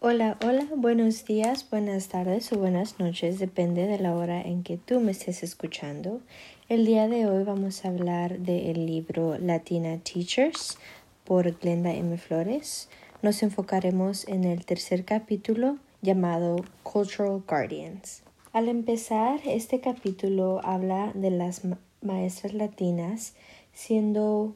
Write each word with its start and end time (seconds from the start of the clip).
Hola, 0.00 0.38
hola, 0.46 0.68
buenos 0.76 1.24
días, 1.24 1.68
buenas 1.68 2.06
tardes 2.06 2.52
o 2.52 2.56
buenas 2.56 3.00
noches, 3.00 3.40
depende 3.40 3.88
de 3.88 3.98
la 3.98 4.14
hora 4.14 4.40
en 4.40 4.62
que 4.62 4.76
tú 4.76 5.00
me 5.00 5.10
estés 5.10 5.42
escuchando. 5.42 6.20
El 6.68 6.86
día 6.86 7.08
de 7.08 7.26
hoy 7.26 7.42
vamos 7.42 7.84
a 7.84 7.88
hablar 7.88 8.38
del 8.38 8.86
libro 8.86 9.36
Latina 9.38 9.98
Teachers 9.98 10.78
por 11.24 11.50
Glenda 11.58 11.92
M. 11.92 12.16
Flores. 12.16 12.88
Nos 13.22 13.42
enfocaremos 13.42 14.28
en 14.28 14.44
el 14.44 14.64
tercer 14.64 15.04
capítulo 15.04 15.78
llamado 16.00 16.64
Cultural 16.84 17.42
Guardians. 17.44 18.22
Al 18.52 18.68
empezar, 18.68 19.40
este 19.46 19.80
capítulo 19.80 20.60
habla 20.62 21.10
de 21.16 21.32
las 21.32 21.62
maestras 22.02 22.54
latinas 22.54 23.34
siendo 23.72 24.54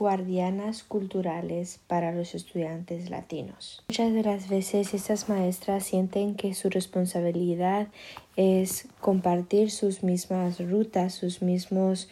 guardianas 0.00 0.82
culturales 0.82 1.78
para 1.86 2.10
los 2.10 2.34
estudiantes 2.34 3.10
latinos. 3.10 3.84
Muchas 3.90 4.14
de 4.14 4.22
las 4.22 4.48
veces 4.48 4.94
estas 4.94 5.28
maestras 5.28 5.84
sienten 5.84 6.36
que 6.36 6.54
su 6.54 6.70
responsabilidad 6.70 7.88
es 8.34 8.88
compartir 9.00 9.70
sus 9.70 10.02
mismas 10.02 10.58
rutas, 10.58 11.14
sus 11.14 11.42
mismos 11.42 12.08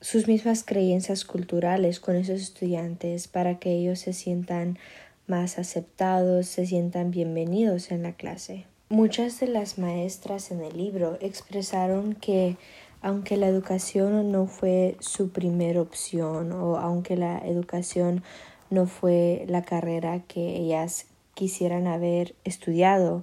sus 0.00 0.26
mismas 0.26 0.64
creencias 0.64 1.24
culturales 1.24 2.00
con 2.00 2.16
esos 2.16 2.40
estudiantes 2.40 3.28
para 3.28 3.60
que 3.60 3.72
ellos 3.72 4.00
se 4.00 4.12
sientan 4.12 4.76
más 5.28 5.58
aceptados, 5.58 6.46
se 6.46 6.66
sientan 6.66 7.12
bienvenidos 7.12 7.92
en 7.92 8.02
la 8.02 8.12
clase. 8.12 8.66
Muchas 8.88 9.40
de 9.40 9.46
las 9.46 9.78
maestras 9.78 10.50
en 10.50 10.60
el 10.60 10.76
libro 10.76 11.18
expresaron 11.20 12.14
que 12.14 12.56
aunque 13.06 13.36
la 13.36 13.46
educación 13.46 14.32
no 14.32 14.48
fue 14.48 14.96
su 14.98 15.30
primera 15.30 15.80
opción 15.80 16.50
o 16.50 16.76
aunque 16.76 17.14
la 17.16 17.38
educación 17.38 18.24
no 18.68 18.86
fue 18.86 19.44
la 19.46 19.62
carrera 19.62 20.24
que 20.26 20.56
ellas 20.56 21.06
quisieran 21.34 21.86
haber 21.86 22.34
estudiado, 22.42 23.22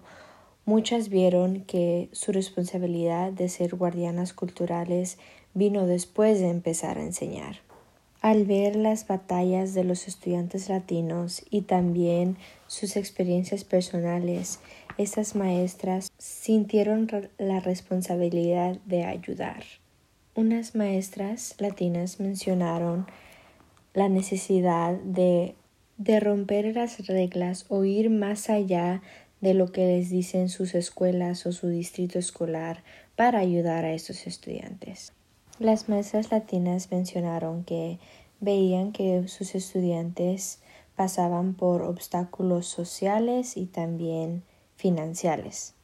muchas 0.63 1.09
vieron 1.09 1.65
que 1.65 2.07
su 2.13 2.31
responsabilidad 2.31 3.33
de 3.33 3.49
ser 3.49 3.75
guardianas 3.75 4.31
culturales 4.31 5.17
vino 5.53 5.85
después 5.85 6.39
de 6.39 6.49
empezar 6.49 6.97
a 6.97 7.03
enseñar. 7.03 7.57
Al 8.21 8.45
ver 8.45 8.77
las 8.77 9.05
batallas 9.05 9.73
de 9.73 9.83
los 9.83 10.07
estudiantes 10.07 10.69
latinos 10.69 11.43
y 11.49 11.63
también 11.63 12.37
sus 12.67 12.95
experiencias 12.95 13.65
personales, 13.65 14.61
estas 14.97 15.35
maestras 15.35 16.09
sintieron 16.17 17.09
la 17.37 17.59
responsabilidad 17.59 18.77
de 18.85 19.03
ayudar. 19.03 19.63
Unas 20.35 20.73
maestras 20.73 21.53
latinas 21.59 22.19
mencionaron 22.19 23.05
la 23.93 24.09
necesidad 24.09 24.93
de, 24.95 25.53
de 25.97 26.19
romper 26.19 26.73
las 26.75 27.05
reglas 27.05 27.65
o 27.69 27.83
ir 27.83 28.09
más 28.09 28.49
allá 28.49 29.03
de 29.41 29.53
lo 29.53 29.71
que 29.71 29.85
les 29.85 30.09
dicen 30.09 30.49
sus 30.49 30.73
escuelas 30.73 31.45
o 31.45 31.51
su 31.51 31.67
distrito 31.67 32.17
escolar 32.17 32.83
para 33.15 33.37
ayudar 33.37 33.85
a 33.85 33.93
estos 33.93 34.25
estudiantes. 34.25 35.13
Las 35.59 35.87
maestras 35.87 36.31
latinas 36.31 36.89
mencionaron 36.89 37.63
que 37.63 37.99
veían 38.39 38.91
que 38.91 39.27
sus 39.27 39.53
estudiantes 39.53 40.59
pasaban 40.95 41.53
por 41.53 41.83
obstáculos 41.83 42.65
sociales 42.65 43.55
y 43.55 43.67
también 43.67 44.41
financieros. 44.77 45.75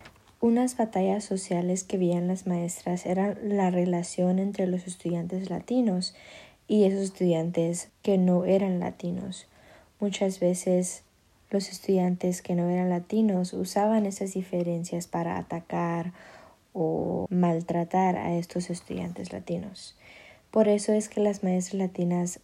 Unas 0.42 0.78
batallas 0.78 1.26
sociales 1.26 1.84
que 1.84 1.98
veían 1.98 2.30
las 2.30 2.48
maestras 2.48 3.06
eran 3.06 3.38
la 3.44 3.72
relación 3.72 4.40
entre 4.40 4.68
los 4.68 4.88
estudiantes 4.88 5.50
latinos 5.50 6.16
y 6.66 6.86
esos 6.86 7.02
estudiantes 7.02 7.90
que 8.04 8.18
no 8.18 8.46
eran 8.46 8.80
latinos. 8.80 9.48
Muchas 10.00 10.40
veces 10.40 11.04
los 11.50 11.70
estudiantes 11.70 12.42
que 12.42 12.56
no 12.56 12.70
eran 12.70 12.90
latinos 12.90 13.52
usaban 13.52 14.06
esas 14.06 14.34
diferencias 14.34 15.08
para 15.08 15.38
atacar 15.38 16.14
o 16.74 17.28
maltratar 17.30 18.16
a 18.16 18.38
estos 18.38 18.70
estudiantes 18.70 19.34
latinos. 19.34 19.98
Por 20.52 20.70
eso 20.70 20.94
es 20.94 21.10
que 21.10 21.20
las 21.20 21.44
maestras 21.44 21.80
latinas 21.80 22.40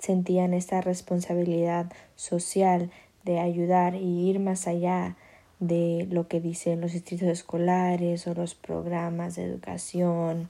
sentían 0.00 0.54
esta 0.54 0.80
responsabilidad 0.80 1.92
social 2.16 2.90
de 3.24 3.38
ayudar 3.38 3.94
y 3.94 4.28
ir 4.28 4.40
más 4.40 4.66
allá 4.66 5.16
de 5.60 6.06
lo 6.10 6.28
que 6.28 6.40
dicen 6.40 6.80
los 6.80 6.92
distritos 6.92 7.28
escolares 7.28 8.26
o 8.26 8.34
los 8.34 8.54
programas 8.54 9.36
de 9.36 9.44
educación 9.44 10.48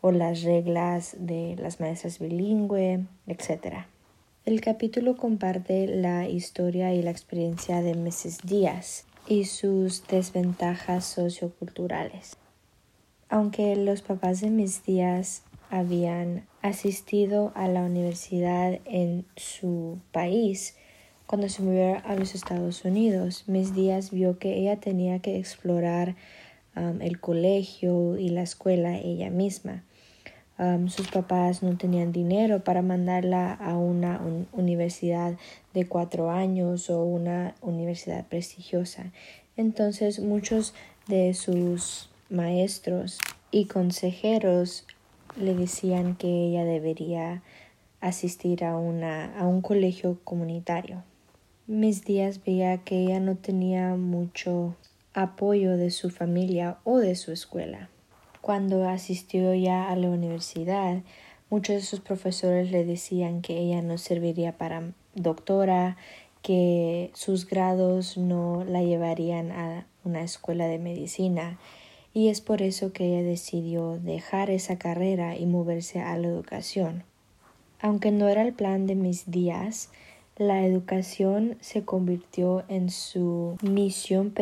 o 0.00 0.10
las 0.12 0.42
reglas 0.42 1.16
de 1.18 1.56
las 1.58 1.80
maestras 1.80 2.18
bilingüe, 2.18 3.04
etc. 3.26 3.84
El 4.44 4.60
capítulo 4.60 5.16
comparte 5.16 5.86
la 5.86 6.28
historia 6.28 6.94
y 6.94 7.02
la 7.02 7.10
experiencia 7.10 7.82
de 7.82 7.94
Mrs. 7.94 8.38
Díaz 8.44 9.04
y 9.28 9.44
sus 9.44 10.06
desventajas 10.06 11.04
socioculturales. 11.04 12.36
Aunque 13.28 13.76
los 13.76 14.02
papás 14.02 14.40
de 14.40 14.50
Miss 14.50 14.82
Díaz 14.84 15.44
habían 15.70 16.46
asistido 16.62 17.52
a 17.54 17.68
la 17.68 17.82
universidad 17.82 18.80
en 18.86 19.24
su 19.36 20.00
país, 20.10 20.74
cuando 21.30 21.48
se 21.48 21.62
movió 21.62 22.02
a 22.04 22.16
los 22.16 22.34
Estados 22.34 22.84
Unidos, 22.84 23.44
Miss 23.46 23.72
Díaz 23.72 24.10
vio 24.10 24.40
que 24.40 24.58
ella 24.58 24.80
tenía 24.80 25.20
que 25.20 25.38
explorar 25.38 26.16
um, 26.74 27.00
el 27.00 27.20
colegio 27.20 28.18
y 28.18 28.30
la 28.30 28.42
escuela 28.42 28.98
ella 28.98 29.30
misma. 29.30 29.84
Um, 30.58 30.88
sus 30.88 31.06
papás 31.06 31.62
no 31.62 31.76
tenían 31.76 32.10
dinero 32.10 32.64
para 32.64 32.82
mandarla 32.82 33.52
a 33.52 33.76
una 33.76 34.20
universidad 34.50 35.36
de 35.72 35.86
cuatro 35.86 36.32
años 36.32 36.90
o 36.90 37.04
una 37.04 37.54
universidad 37.60 38.26
prestigiosa. 38.26 39.12
Entonces 39.56 40.18
muchos 40.18 40.74
de 41.06 41.32
sus 41.34 42.10
maestros 42.28 43.20
y 43.52 43.66
consejeros 43.66 44.84
le 45.36 45.54
decían 45.54 46.16
que 46.16 46.26
ella 46.26 46.64
debería 46.64 47.44
asistir 48.00 48.64
a, 48.64 48.76
una, 48.76 49.38
a 49.38 49.46
un 49.46 49.60
colegio 49.60 50.18
comunitario. 50.24 51.04
Mis 51.72 52.04
días 52.04 52.42
veía 52.44 52.78
que 52.78 52.98
ella 52.98 53.20
no 53.20 53.36
tenía 53.36 53.94
mucho 53.94 54.74
apoyo 55.14 55.76
de 55.76 55.92
su 55.92 56.10
familia 56.10 56.78
o 56.82 56.98
de 56.98 57.14
su 57.14 57.30
escuela. 57.30 57.90
Cuando 58.40 58.88
asistió 58.88 59.54
ya 59.54 59.88
a 59.88 59.94
la 59.94 60.08
universidad, 60.08 61.04
muchos 61.48 61.76
de 61.76 61.82
sus 61.82 62.00
profesores 62.00 62.72
le 62.72 62.84
decían 62.84 63.40
que 63.40 63.56
ella 63.56 63.82
no 63.82 63.98
serviría 63.98 64.58
para 64.58 64.82
doctora, 65.14 65.96
que 66.42 67.12
sus 67.14 67.46
grados 67.46 68.18
no 68.18 68.64
la 68.64 68.82
llevarían 68.82 69.52
a 69.52 69.86
una 70.02 70.22
escuela 70.24 70.66
de 70.66 70.80
medicina 70.80 71.60
y 72.12 72.30
es 72.30 72.40
por 72.40 72.62
eso 72.62 72.92
que 72.92 73.04
ella 73.04 73.22
decidió 73.22 73.96
dejar 74.00 74.50
esa 74.50 74.76
carrera 74.76 75.36
y 75.36 75.46
moverse 75.46 76.00
a 76.00 76.18
la 76.18 76.26
educación. 76.26 77.04
Aunque 77.80 78.10
no 78.10 78.26
era 78.26 78.42
el 78.42 78.54
plan 78.54 78.88
de 78.88 78.96
mis 78.96 79.30
días, 79.30 79.88
la 80.40 80.64
educación 80.64 81.58
se 81.60 81.84
convirtió 81.84 82.64
en 82.68 82.88
su 82.88 83.58
misión 83.60 84.32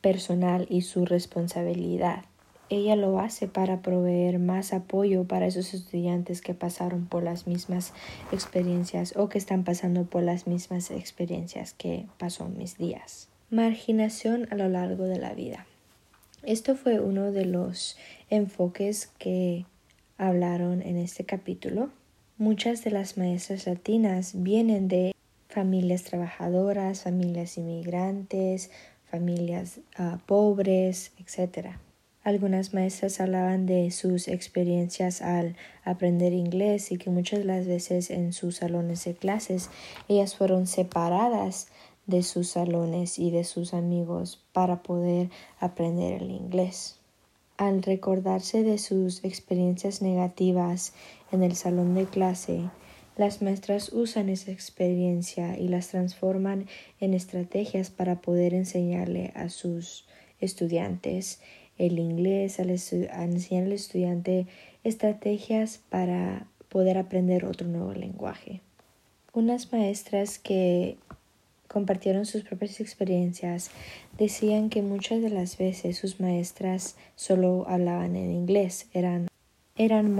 personal 0.00 0.66
y 0.70 0.80
su 0.80 1.04
responsabilidad. 1.04 2.24
Ella 2.70 2.96
lo 2.96 3.20
hace 3.20 3.46
para 3.46 3.82
proveer 3.82 4.38
más 4.38 4.72
apoyo 4.72 5.24
para 5.24 5.46
esos 5.46 5.74
estudiantes 5.74 6.40
que 6.40 6.54
pasaron 6.54 7.04
por 7.04 7.22
las 7.22 7.46
mismas 7.46 7.92
experiencias 8.32 9.12
o 9.14 9.28
que 9.28 9.36
están 9.36 9.62
pasando 9.62 10.04
por 10.04 10.22
las 10.22 10.46
mismas 10.46 10.90
experiencias 10.90 11.74
que 11.74 12.06
pasó 12.16 12.48
mis 12.48 12.78
días. 12.78 13.28
Marginación 13.50 14.48
a 14.50 14.54
lo 14.54 14.70
largo 14.70 15.04
de 15.04 15.18
la 15.18 15.34
vida. 15.34 15.66
Esto 16.44 16.76
fue 16.76 16.98
uno 16.98 17.30
de 17.30 17.44
los 17.44 17.98
enfoques 18.30 19.08
que 19.18 19.66
hablaron 20.16 20.80
en 20.80 20.96
este 20.96 21.24
capítulo. 21.24 21.90
Muchas 22.38 22.84
de 22.84 22.90
las 22.90 23.18
maestras 23.18 23.66
latinas 23.66 24.32
vienen 24.42 24.88
de 24.88 25.12
familias 25.56 26.02
trabajadoras, 26.02 27.04
familias 27.04 27.56
inmigrantes, 27.56 28.70
familias 29.10 29.80
ah, 29.96 30.18
pobres, 30.26 31.12
etc. 31.16 31.68
Algunas 32.22 32.74
maestras 32.74 33.20
hablaban 33.20 33.64
de 33.64 33.90
sus 33.90 34.28
experiencias 34.28 35.22
al 35.22 35.56
aprender 35.82 36.34
inglés 36.34 36.92
y 36.92 36.98
que 36.98 37.08
muchas 37.08 37.42
las 37.46 37.66
veces 37.66 38.10
en 38.10 38.34
sus 38.34 38.56
salones 38.56 39.06
de 39.06 39.14
clases 39.14 39.70
ellas 40.08 40.36
fueron 40.36 40.66
separadas 40.66 41.68
de 42.04 42.22
sus 42.22 42.48
salones 42.48 43.18
y 43.18 43.30
de 43.30 43.44
sus 43.44 43.72
amigos 43.72 44.44
para 44.52 44.82
poder 44.82 45.30
aprender 45.58 46.22
el 46.22 46.32
inglés. 46.32 46.98
Al 47.56 47.82
recordarse 47.82 48.62
de 48.62 48.76
sus 48.76 49.24
experiencias 49.24 50.02
negativas 50.02 50.92
en 51.32 51.42
el 51.42 51.56
salón 51.56 51.94
de 51.94 52.04
clase, 52.04 52.68
las 53.16 53.42
maestras 53.42 53.92
usan 53.92 54.28
esa 54.28 54.50
experiencia 54.50 55.58
y 55.58 55.68
las 55.68 55.88
transforman 55.88 56.66
en 57.00 57.14
estrategias 57.14 57.90
para 57.90 58.20
poder 58.20 58.54
enseñarle 58.54 59.32
a 59.34 59.48
sus 59.48 60.06
estudiantes 60.40 61.40
el 61.78 61.98
inglés, 61.98 62.60
al, 62.60 62.70
al 62.70 63.72
estudiante 63.72 64.46
estrategias 64.84 65.80
para 65.88 66.46
poder 66.68 66.98
aprender 66.98 67.44
otro 67.44 67.66
nuevo 67.66 67.92
lenguaje. 67.92 68.60
Unas 69.32 69.72
maestras 69.72 70.38
que 70.38 70.96
compartieron 71.68 72.26
sus 72.26 72.42
propias 72.42 72.80
experiencias, 72.80 73.70
decían 74.16 74.70
que 74.70 74.82
muchas 74.82 75.20
de 75.20 75.30
las 75.30 75.58
veces 75.58 75.98
sus 75.98 76.20
maestras 76.20 76.96
solo 77.16 77.66
hablaban 77.68 78.16
en 78.16 78.30
inglés, 78.30 78.86
eran, 78.94 79.28
eran. 79.76 80.16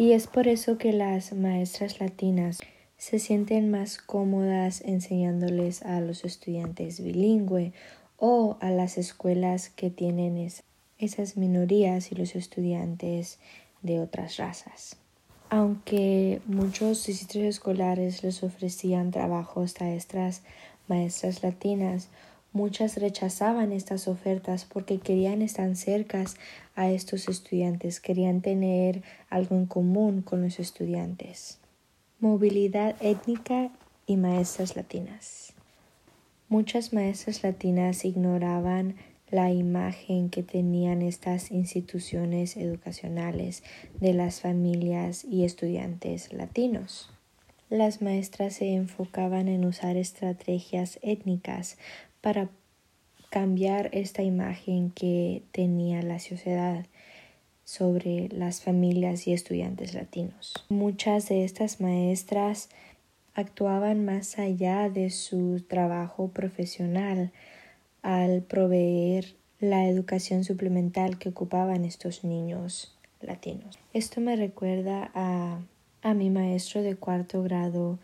Y 0.00 0.14
es 0.14 0.28
por 0.28 0.48
eso 0.48 0.78
que 0.78 0.94
las 0.94 1.34
maestras 1.34 2.00
latinas 2.00 2.56
se 2.96 3.18
sienten 3.18 3.70
más 3.70 3.98
cómodas 3.98 4.80
enseñándoles 4.80 5.82
a 5.82 6.00
los 6.00 6.24
estudiantes 6.24 7.04
bilingüe 7.04 7.74
o 8.16 8.56
a 8.60 8.70
las 8.70 8.96
escuelas 8.96 9.68
que 9.68 9.90
tienen 9.90 10.50
esas 10.96 11.36
minorías 11.36 12.12
y 12.12 12.14
los 12.14 12.34
estudiantes 12.34 13.38
de 13.82 14.00
otras 14.00 14.38
razas. 14.38 14.96
Aunque 15.50 16.40
muchos 16.46 17.04
distritos 17.04 17.56
escolares 17.56 18.22
les 18.22 18.42
ofrecían 18.42 19.10
trabajos 19.10 19.78
a 19.82 19.90
estas 19.90 20.40
maestras 20.88 21.42
latinas, 21.42 22.08
muchas 22.52 22.96
rechazaban 22.96 23.72
estas 23.72 24.08
ofertas 24.08 24.64
porque 24.64 24.98
querían 24.98 25.42
estar 25.42 25.74
cercas 25.76 26.36
a 26.74 26.90
estos 26.90 27.28
estudiantes, 27.28 28.00
querían 28.00 28.40
tener 28.40 29.02
algo 29.28 29.56
en 29.56 29.66
común 29.66 30.22
con 30.22 30.42
los 30.42 30.58
estudiantes 30.58 31.60
movilidad 32.20 32.96
étnica 33.00 33.70
y 34.06 34.16
maestras 34.18 34.76
latinas. 34.76 35.54
Muchas 36.50 36.92
maestras 36.92 37.42
latinas 37.42 38.04
ignoraban 38.04 38.96
la 39.30 39.50
imagen 39.50 40.28
que 40.28 40.42
tenían 40.42 41.00
estas 41.00 41.50
instituciones 41.50 42.58
educacionales 42.58 43.62
de 44.00 44.12
las 44.12 44.42
familias 44.42 45.24
y 45.24 45.44
estudiantes 45.44 46.30
latinos. 46.34 47.10
Las 47.70 48.02
maestras 48.02 48.54
se 48.54 48.74
enfocaban 48.74 49.48
en 49.48 49.64
usar 49.64 49.96
estrategias 49.96 50.98
étnicas 51.02 51.78
para 52.20 52.48
cambiar 53.30 53.90
esta 53.92 54.22
imagen 54.22 54.90
que 54.90 55.42
tenía 55.52 56.02
la 56.02 56.18
sociedad 56.18 56.84
sobre 57.64 58.28
las 58.30 58.62
familias 58.62 59.28
y 59.28 59.32
estudiantes 59.32 59.94
latinos. 59.94 60.54
Muchas 60.68 61.28
de 61.28 61.44
estas 61.44 61.80
maestras 61.80 62.68
actuaban 63.34 64.04
más 64.04 64.38
allá 64.38 64.90
de 64.90 65.10
su 65.10 65.62
trabajo 65.68 66.28
profesional 66.28 67.30
al 68.02 68.42
proveer 68.42 69.36
la 69.60 69.86
educación 69.86 70.42
suplemental 70.42 71.18
que 71.18 71.28
ocupaban 71.28 71.84
estos 71.84 72.24
niños 72.24 72.96
latinos. 73.20 73.78
Esto 73.92 74.20
me 74.20 74.34
recuerda 74.34 75.10
a, 75.14 75.60
a 76.02 76.14
mi 76.14 76.30
maestro 76.30 76.82
de 76.82 76.96
cuarto 76.96 77.42
grado 77.42 77.98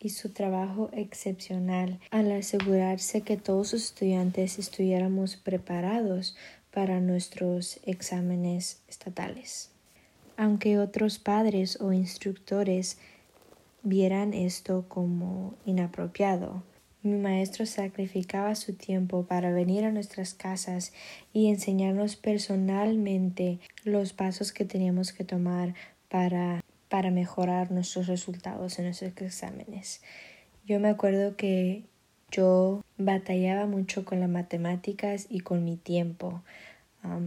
y 0.00 0.10
su 0.10 0.30
trabajo 0.30 0.90
excepcional 0.92 1.98
al 2.10 2.30
asegurarse 2.32 3.22
que 3.22 3.36
todos 3.36 3.72
los 3.72 3.82
estudiantes 3.82 4.58
estuviéramos 4.58 5.36
preparados 5.36 6.36
para 6.70 7.00
nuestros 7.00 7.80
exámenes 7.84 8.82
estatales. 8.88 9.70
Aunque 10.36 10.78
otros 10.78 11.18
padres 11.18 11.80
o 11.80 11.92
instructores 11.92 12.98
vieran 13.82 14.34
esto 14.34 14.84
como 14.88 15.54
inapropiado, 15.64 16.62
mi 17.06 17.18
maestro 17.18 17.66
sacrificaba 17.66 18.56
su 18.56 18.74
tiempo 18.74 19.26
para 19.26 19.52
venir 19.52 19.84
a 19.84 19.92
nuestras 19.92 20.34
casas 20.34 20.92
y 21.32 21.46
enseñarnos 21.46 22.16
personalmente 22.16 23.60
los 23.84 24.12
pasos 24.12 24.52
que 24.52 24.64
teníamos 24.64 25.12
que 25.12 25.22
tomar 25.22 25.74
para, 26.08 26.64
para 26.88 27.10
mejorar 27.10 27.70
nuestros 27.70 28.06
resultados 28.06 28.78
en 28.78 28.86
nuestros 28.86 29.12
exámenes. 29.18 30.02
Yo 30.64 30.80
me 30.80 30.88
acuerdo 30.88 31.36
que 31.36 31.84
yo 32.30 32.84
batallaba 32.98 33.66
mucho 33.66 34.04
con 34.04 34.20
las 34.20 34.28
matemáticas 34.28 35.26
y 35.30 35.40
con 35.40 35.64
mi 35.64 35.76
tiempo. 35.76 36.42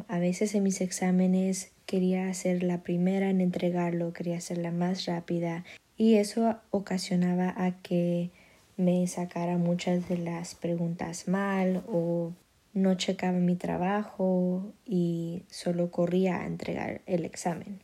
a 0.09 0.19
veces 0.19 0.56
en 0.56 0.63
mis 0.63 0.81
exámenes 0.81 1.71
quería 1.85 2.33
ser 2.33 2.63
la 2.63 2.83
primera 2.83 3.29
en 3.29 3.39
entregarlo, 3.39 4.11
quería 4.11 4.41
ser 4.41 4.57
la 4.57 4.71
más 4.71 5.06
rápida 5.06 5.63
y 5.95 6.15
eso 6.15 6.57
ocasionaba 6.69 7.53
a 7.57 7.81
que 7.81 8.29
me 8.75 9.07
sacara 9.07 9.57
muchas 9.57 10.07
de 10.09 10.17
las 10.17 10.56
preguntas 10.56 11.27
mal 11.27 11.83
o 11.88 12.33
no 12.73 12.95
checaba 12.95 13.38
mi 13.38 13.56
trabajo 13.56 14.73
y 14.85 15.44
solo 15.50 15.91
corría 15.91 16.41
a 16.41 16.45
entregar 16.45 17.01
el 17.06 17.25
examen. 17.25 17.79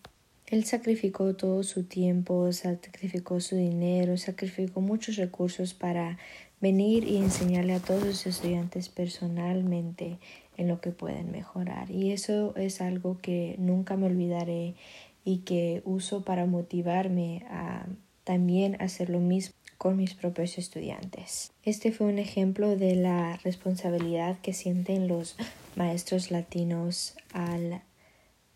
Él 0.48 0.64
sacrificó 0.66 1.36
todo 1.36 1.64
su 1.64 1.84
tiempo, 1.84 2.52
sacrificó 2.54 3.40
su 3.40 3.56
dinero, 3.56 4.18
sacrificó 4.18 4.80
muchos 4.80 5.16
recursos 5.16 5.74
para 5.74 6.20
venir 6.62 7.08
y 7.08 7.18
enseñarle 7.18 7.74
a 7.74 7.80
todos 7.80 8.04
los 8.04 8.28
estudiantes 8.28 8.90
personalmente 8.90 10.20
en 10.58 10.68
lo 10.68 10.82
que 10.82 10.92
pueden 10.92 11.32
mejorar. 11.32 11.90
Y 11.90 12.12
eso 12.12 12.56
es 12.56 12.80
algo 12.80 13.18
que 13.22 13.56
nunca 13.58 13.98
me 13.98 14.06
olvidaré 14.06 14.76
y 15.24 15.40
que 15.40 15.82
uso 15.84 16.24
para 16.24 16.46
motivarme 16.46 17.44
a 17.50 17.88
también 18.24 18.78
hacer 18.80 19.10
lo 19.10 19.20
mismo 19.20 19.56
con 19.78 19.98
mis 19.98 20.14
propios 20.14 20.58
estudiantes. 20.58 21.52
Este 21.64 21.92
fue 21.92 22.08
un 22.08 22.20
ejemplo 22.20 22.76
de 22.76 22.96
la 22.96 23.38
responsabilidad 23.44 24.40
que 24.42 24.54
sienten 24.54 25.08
los 25.08 25.36
maestros 25.76 26.32
latinos 26.32 27.16
al 27.34 27.82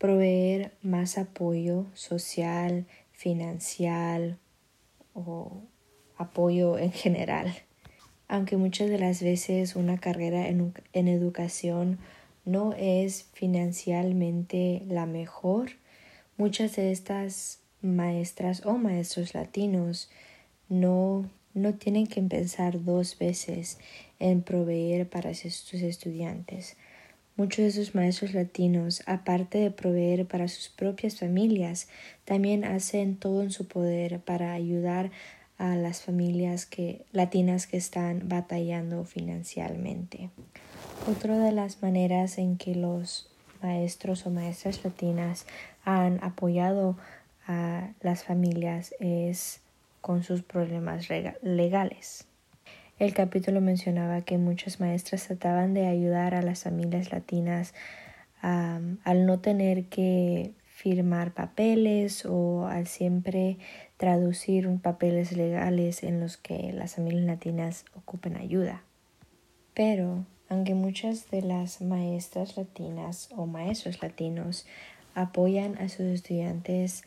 proveer 0.00 0.72
más 0.82 1.18
apoyo 1.18 1.86
social, 1.94 2.86
financiero 3.12 4.36
o 5.14 5.62
apoyo 6.16 6.76
en 6.78 6.90
general 6.90 7.54
aunque 8.30 8.56
muchas 8.56 8.88
de 8.88 8.98
las 8.98 9.22
veces 9.22 9.74
una 9.74 9.98
carrera 9.98 10.46
en, 10.46 11.08
educación 11.08 11.98
no 12.44 12.74
es 12.74 13.24
financieramente 13.32 14.84
la 14.86 15.04
mejor, 15.04 15.70
muchas 16.36 16.76
de 16.76 16.92
estas 16.92 17.58
maestras 17.82 18.64
o 18.64 18.78
maestros 18.78 19.34
latinos 19.34 20.10
no, 20.68 21.28
no 21.54 21.74
tienen 21.74 22.06
que 22.06 22.22
pensar 22.22 22.84
dos 22.84 23.18
veces 23.18 23.78
en 24.20 24.42
proveer 24.42 25.08
para 25.08 25.34
sus 25.34 25.74
estudiantes. 25.74 26.76
Muchos 27.40 27.56
de 27.56 27.68
esos 27.68 27.94
maestros 27.94 28.34
latinos, 28.34 29.02
aparte 29.06 29.56
de 29.56 29.70
proveer 29.70 30.26
para 30.26 30.46
sus 30.46 30.68
propias 30.68 31.20
familias, 31.20 31.88
también 32.26 32.66
hacen 32.66 33.16
todo 33.16 33.40
en 33.42 33.50
su 33.50 33.66
poder 33.66 34.20
para 34.20 34.52
ayudar 34.52 35.10
a 35.56 35.74
las 35.74 36.02
familias 36.02 36.66
que, 36.66 37.06
latinas 37.12 37.66
que 37.66 37.78
están 37.78 38.28
batallando 38.28 39.06
financieramente. 39.06 40.28
Otra 41.08 41.38
de 41.38 41.52
las 41.52 41.80
maneras 41.80 42.36
en 42.36 42.58
que 42.58 42.74
los 42.74 43.30
maestros 43.62 44.26
o 44.26 44.30
maestras 44.30 44.84
latinas 44.84 45.46
han 45.82 46.22
apoyado 46.22 46.98
a 47.46 47.88
las 48.02 48.22
familias 48.22 48.94
es 49.00 49.62
con 50.02 50.24
sus 50.24 50.42
problemas 50.42 51.08
legales. 51.40 52.26
El 53.00 53.14
capítulo 53.14 53.62
mencionaba 53.62 54.20
que 54.20 54.36
muchas 54.36 54.78
maestras 54.78 55.26
trataban 55.26 55.72
de 55.72 55.86
ayudar 55.86 56.34
a 56.34 56.42
las 56.42 56.64
familias 56.64 57.10
latinas 57.10 57.72
al 58.42 59.24
no 59.24 59.40
tener 59.40 59.86
que 59.86 60.52
firmar 60.66 61.32
papeles 61.32 62.26
o 62.26 62.66
al 62.66 62.86
siempre 62.86 63.56
traducir 63.96 64.68
papeles 64.82 65.32
legales 65.32 66.02
en 66.02 66.20
los 66.20 66.36
que 66.36 66.74
las 66.74 66.96
familias 66.96 67.24
latinas 67.24 67.86
ocupen 67.94 68.36
ayuda. 68.36 68.82
Pero, 69.72 70.26
aunque 70.50 70.74
muchas 70.74 71.30
de 71.30 71.40
las 71.40 71.80
maestras 71.80 72.58
latinas 72.58 73.30
o 73.34 73.46
maestros 73.46 74.02
latinos 74.02 74.66
apoyan 75.14 75.78
a 75.78 75.88
sus 75.88 76.04
estudiantes 76.04 77.04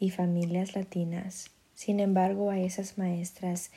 y 0.00 0.10
familias 0.10 0.74
latinas, 0.74 1.52
sin 1.72 2.00
embargo 2.00 2.50
hay 2.50 2.64
esas 2.64 2.98
maestras 2.98 3.70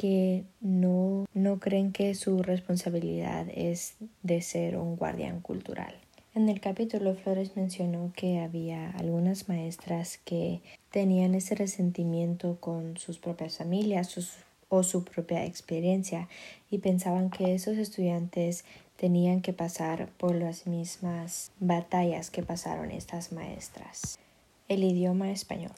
que 0.00 0.44
no, 0.62 1.26
no 1.34 1.60
creen 1.60 1.92
que 1.92 2.14
su 2.14 2.42
responsabilidad 2.42 3.46
es 3.54 3.96
de 4.22 4.40
ser 4.40 4.78
un 4.78 4.96
guardián 4.96 5.42
cultural. 5.42 5.94
En 6.34 6.48
el 6.48 6.58
capítulo 6.58 7.14
Flores 7.16 7.54
mencionó 7.54 8.10
que 8.16 8.38
había 8.38 8.92
algunas 8.92 9.50
maestras 9.50 10.16
que 10.24 10.62
tenían 10.90 11.34
ese 11.34 11.54
resentimiento 11.54 12.56
con 12.60 12.96
sus 12.96 13.18
propias 13.18 13.58
familias 13.58 14.38
o 14.70 14.82
su 14.82 15.04
propia 15.04 15.44
experiencia 15.44 16.30
y 16.70 16.78
pensaban 16.78 17.28
que 17.28 17.54
esos 17.54 17.76
estudiantes 17.76 18.64
tenían 18.96 19.42
que 19.42 19.52
pasar 19.52 20.08
por 20.16 20.34
las 20.34 20.66
mismas 20.66 21.52
batallas 21.60 22.30
que 22.30 22.42
pasaron 22.42 22.90
estas 22.90 23.32
maestras. 23.32 24.18
El 24.66 24.82
idioma 24.82 25.30
español. 25.30 25.72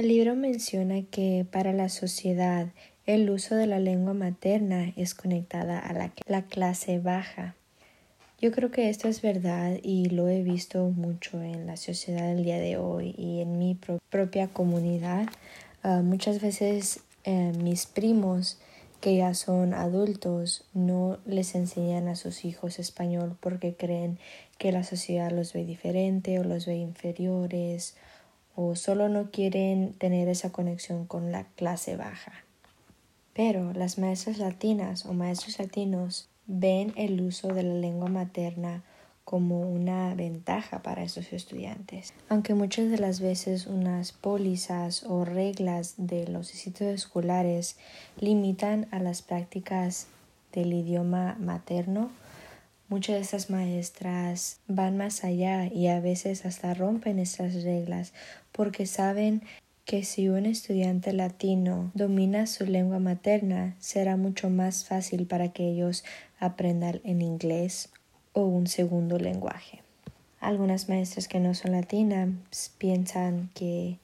El 0.00 0.08
libro 0.08 0.34
menciona 0.34 1.02
que 1.02 1.44
para 1.50 1.74
la 1.74 1.90
sociedad 1.90 2.68
el 3.14 3.30
uso 3.30 3.54
de 3.54 3.66
la 3.66 3.80
lengua 3.80 4.14
materna 4.14 4.92
es 4.96 5.14
conectada 5.14 5.78
a 5.78 5.92
la, 5.92 6.12
la 6.26 6.42
clase 6.42 6.98
baja 6.98 7.54
yo 8.40 8.52
creo 8.52 8.70
que 8.70 8.88
esto 8.88 9.06
es 9.06 9.20
verdad 9.20 9.76
y 9.82 10.06
lo 10.06 10.26
he 10.28 10.42
visto 10.42 10.84
mucho 10.84 11.42
en 11.42 11.66
la 11.66 11.76
sociedad 11.76 12.26
del 12.26 12.42
día 12.42 12.58
de 12.58 12.78
hoy 12.78 13.14
y 13.18 13.42
en 13.42 13.58
mi 13.58 13.78
propia 14.08 14.48
comunidad. 14.48 15.28
Ah, 15.82 16.00
muchas 16.02 16.40
veces 16.40 17.00
eh, 17.24 17.52
mis 17.62 17.84
primos 17.84 18.58
que 19.02 19.14
ya 19.16 19.34
son 19.34 19.74
adultos 19.74 20.64
no 20.72 21.18
les 21.26 21.54
enseñan 21.54 22.08
a 22.08 22.16
sus 22.16 22.46
hijos 22.46 22.78
español 22.78 23.36
porque 23.40 23.74
creen 23.74 24.18
que 24.56 24.72
la 24.72 24.84
sociedad 24.84 25.30
los 25.30 25.52
ve 25.52 25.66
diferente 25.66 26.38
o 26.38 26.44
los 26.44 26.64
ve 26.64 26.76
inferiores 26.76 27.94
o 28.56 28.74
solo 28.74 29.10
no 29.10 29.30
quieren 29.30 29.92
tener 29.92 30.28
esa 30.28 30.50
conexión 30.50 31.04
con 31.04 31.30
la 31.30 31.44
clase 31.56 31.94
baja. 31.96 32.32
Pero 33.34 33.72
las 33.72 33.98
maestras 33.98 34.38
latinas 34.38 35.06
o 35.06 35.12
maestros 35.12 35.58
latinos 35.58 36.28
ven 36.46 36.92
el 36.96 37.20
uso 37.20 37.48
de 37.48 37.62
la 37.62 37.74
lengua 37.74 38.08
materna 38.08 38.82
como 39.24 39.60
una 39.60 40.12
ventaja 40.16 40.82
para 40.82 41.04
esos 41.04 41.32
estudiantes. 41.32 42.12
Aunque 42.28 42.54
muchas 42.54 42.90
de 42.90 42.98
las 42.98 43.20
veces 43.20 43.68
unas 43.68 44.10
pólizas 44.10 45.04
o 45.04 45.24
reglas 45.24 45.94
de 45.98 46.26
los 46.26 46.48
sitios 46.48 46.92
escolares 46.92 47.76
limitan 48.18 48.88
a 48.90 48.98
las 48.98 49.22
prácticas 49.22 50.08
del 50.52 50.72
idioma 50.72 51.36
materno, 51.38 52.10
muchas 52.88 53.14
de 53.14 53.20
estas 53.22 53.50
maestras 53.50 54.58
van 54.66 54.96
más 54.96 55.22
allá 55.22 55.66
y 55.66 55.86
a 55.86 56.00
veces 56.00 56.44
hasta 56.44 56.74
rompen 56.74 57.20
estas 57.20 57.62
reglas 57.62 58.12
porque 58.50 58.84
saben 58.86 59.42
que 59.90 60.04
si 60.04 60.28
un 60.28 60.46
estudiante 60.46 61.12
latino 61.12 61.90
domina 61.94 62.46
su 62.46 62.64
lengua 62.64 63.00
materna, 63.00 63.74
será 63.80 64.16
mucho 64.16 64.48
más 64.48 64.84
fácil 64.84 65.26
para 65.26 65.48
que 65.48 65.68
ellos 65.68 66.04
aprendan 66.38 67.00
en 67.02 67.22
inglés 67.22 67.88
o 68.32 68.42
un 68.42 68.68
segundo 68.68 69.18
lenguaje. 69.18 69.82
Algunas 70.38 70.88
maestras 70.88 71.26
que 71.26 71.40
no 71.40 71.54
son 71.54 71.72
latinas 71.72 72.28
piensan 72.78 73.50
que 73.52 73.98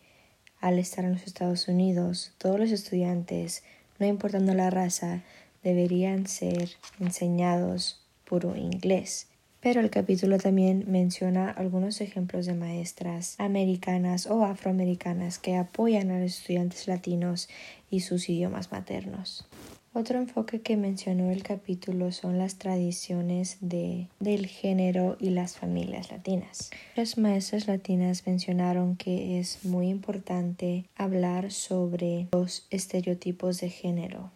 al 0.61 0.81
estar 0.81 1.05
en 1.05 1.13
los 1.13 1.23
Estados 1.23 1.69
Unidos, 1.69 2.33
todos 2.37 2.59
los 2.59 2.73
estudiantes, 2.73 3.63
no 4.01 4.07
importando 4.07 4.55
la 4.55 4.71
raza, 4.71 5.23
deberían 5.63 6.27
ser 6.27 6.69
enseñados 6.99 8.05
puro 8.25 8.57
inglés. 8.57 9.29
Pero 9.67 9.81
el 9.81 9.91
capítulo 9.91 10.39
también 10.39 10.85
menciona 10.87 11.51
algunos 11.51 12.01
ejemplos 12.01 12.47
de 12.47 12.55
maestras 12.55 13.35
americanas 13.41 14.29
o 14.29 14.45
afroamericanas 14.45 15.41
que 15.41 15.57
apoyan 15.57 16.13
a 16.13 16.21
los 16.21 16.39
estudiantes 16.39 16.87
latinos 16.87 17.49
y 17.91 17.99
sus 18.03 18.29
idiomas 18.29 18.71
maternos. 18.71 19.45
Otro 19.93 20.21
enfoque 20.21 20.61
que 20.61 20.77
mencionó 20.77 21.33
el 21.33 21.43
capítulo 21.43 22.13
son 22.13 22.39
las 22.39 22.59
tradiciones 22.59 23.57
de, 23.61 24.07
del 24.21 24.47
género 24.47 25.17
y 25.19 25.31
las 25.31 25.57
familias 25.57 26.13
latinas. 26.13 26.71
Las 26.95 27.19
maestras 27.19 27.67
latinas 27.67 28.25
mencionaron 28.25 28.95
que 28.95 29.41
es 29.41 29.65
muy 29.65 29.89
importante 29.89 30.85
hablar 30.95 31.51
sobre 31.51 32.29
los 32.31 32.69
estereotipos 32.71 33.59
de 33.59 33.71
género 33.71 34.31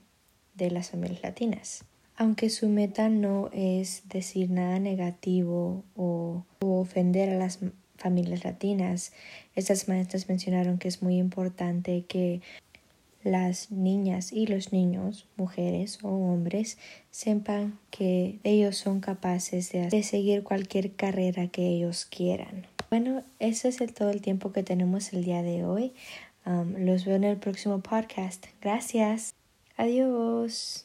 de 0.55 0.73
las 0.73 0.91
familias 0.91 1.23
latinas. 1.23 1.85
Aunque 2.21 2.51
su 2.51 2.69
meta 2.69 3.09
no 3.09 3.49
es 3.51 4.03
decir 4.11 4.51
nada 4.51 4.79
negativo 4.79 5.85
o, 5.97 6.45
ofender 6.61 7.31
a 7.31 7.39
las 7.39 7.61
familias 7.97 8.45
latinas, 8.45 9.15
estas 9.55 9.89
maestras 9.89 10.29
mencionaron 10.29 10.77
que 10.77 10.89
es 10.89 11.01
muy 11.01 11.17
importante 11.17 12.05
que 12.07 12.43
las 13.25 13.71
niñas 13.71 14.35
y 14.35 14.47
los 14.47 14.71
niños, 14.71 15.29
mujeres 15.39 15.99
o 16.03 16.09
hombres, 16.09 16.77
sepan 17.11 17.79
que 17.91 18.39
ellos 18.45 18.77
son 18.77 19.01
capaces 19.01 19.73
de, 19.73 20.03
seguir 20.03 20.43
cualquier 20.43 20.93
carrera 20.93 21.47
que 21.47 21.69
ellos 21.69 22.05
quieran. 22.05 22.67
Bueno, 22.91 23.23
eso 23.39 23.67
es 23.67 23.79
todo 23.95 24.11
el 24.11 24.21
tiempo 24.21 24.53
que 24.53 24.63
tenemos 24.63 25.15
el 25.15 25.25
día 25.25 25.43
de 25.43 25.65
hoy. 25.65 25.95
Um, 26.45 26.85
los 26.85 27.07
veo 27.07 27.17
en 27.17 27.25
el 27.25 27.39
próximo 27.39 27.81
podcast. 27.81 28.45
Gracias. 28.61 29.33
Adiós. 29.79 30.85